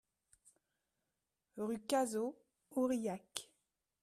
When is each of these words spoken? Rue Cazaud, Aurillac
Rue 1.57 1.79
Cazaud, 1.85 2.35
Aurillac 2.71 3.51